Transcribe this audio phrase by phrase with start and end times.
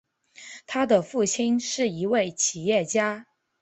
[0.65, 3.27] 他的父亲是一位企业家。